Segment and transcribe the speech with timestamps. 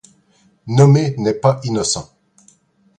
[0.65, 2.09] Nommer n’est pas innocent.